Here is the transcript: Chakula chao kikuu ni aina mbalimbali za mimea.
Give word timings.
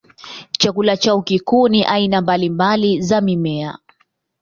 Chakula 0.59 0.97
chao 0.97 1.21
kikuu 1.21 1.67
ni 1.69 1.83
aina 1.85 2.21
mbalimbali 2.21 3.01
za 3.01 3.21
mimea. 3.21 3.77